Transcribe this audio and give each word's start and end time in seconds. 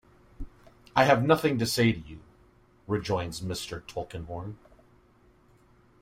"I 0.95 1.03
have 1.03 1.23
nothing 1.23 1.59
to 1.59 1.65
say 1.67 1.91
to 1.91 1.99
you," 1.99 2.21
rejoins 2.87 3.41
Mr. 3.41 3.85
Tulkinghorn. 3.85 4.57